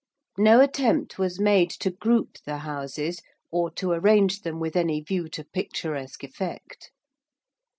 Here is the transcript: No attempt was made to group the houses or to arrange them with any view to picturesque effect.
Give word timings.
No 0.39 0.61
attempt 0.61 1.19
was 1.19 1.39
made 1.39 1.69
to 1.69 1.91
group 1.91 2.39
the 2.43 2.57
houses 2.57 3.21
or 3.51 3.69
to 3.75 3.91
arrange 3.91 4.41
them 4.41 4.59
with 4.59 4.75
any 4.75 4.99
view 4.99 5.29
to 5.29 5.43
picturesque 5.43 6.23
effect. 6.23 6.89